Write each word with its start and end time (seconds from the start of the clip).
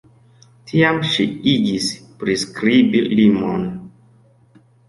Tiam 0.71 0.97
ŝi 1.09 1.25
igis 1.51 1.91
priskribi 2.23 3.05
limon. 3.15 3.71